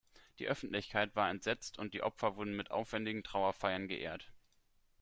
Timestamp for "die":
0.39-0.47, 1.93-2.01